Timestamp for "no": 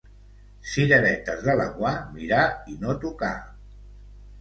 2.83-3.01